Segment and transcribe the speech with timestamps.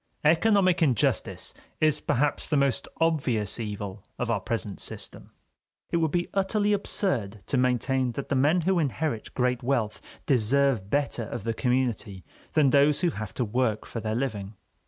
[0.25, 5.29] Economic injustice is perhaps the most obvious evil of our present system.
[5.91, 10.89] It would be utterly absurd to maintain that the men who inherit great wealth deserve
[10.89, 14.55] better of the community than those who have to work for their living.